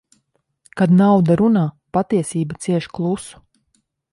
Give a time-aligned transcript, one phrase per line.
[0.81, 1.65] Kad nauda runā,
[1.99, 3.43] patiesība cieš klusu.